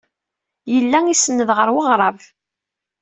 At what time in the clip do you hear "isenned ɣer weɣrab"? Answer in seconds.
1.07-2.19